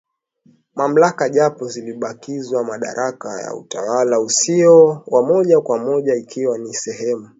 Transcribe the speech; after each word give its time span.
mamlaka 0.75 1.29
japo 1.29 1.67
zilibakiziwa 1.67 2.63
madaraka 2.63 3.41
ya 3.41 3.55
utawala 3.55 4.19
usio 4.19 5.03
wa 5.07 5.23
moja 5.23 5.61
kwa 5.61 5.77
moja 5.77 6.15
ikiwa 6.15 6.57
ni 6.57 6.73
sehemu 6.73 7.29